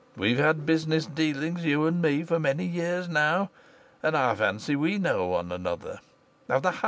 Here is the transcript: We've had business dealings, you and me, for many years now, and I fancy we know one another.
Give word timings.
We've 0.17 0.39
had 0.39 0.65
business 0.65 1.05
dealings, 1.05 1.63
you 1.63 1.85
and 1.85 2.01
me, 2.01 2.23
for 2.23 2.39
many 2.39 2.65
years 2.65 3.07
now, 3.07 3.51
and 4.01 4.17
I 4.17 4.33
fancy 4.33 4.75
we 4.75 4.97
know 4.97 5.27
one 5.27 5.51
another. 5.51 5.99